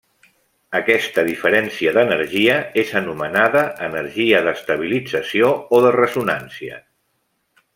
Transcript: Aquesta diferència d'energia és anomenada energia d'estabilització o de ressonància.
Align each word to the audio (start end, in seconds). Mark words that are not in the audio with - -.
Aquesta 0.77 1.23
diferència 1.27 1.91
d'energia 1.97 2.55
és 2.83 2.93
anomenada 3.01 3.61
energia 3.89 4.41
d'estabilització 4.49 5.53
o 5.79 5.83
de 5.89 5.93
ressonància. 6.01 6.81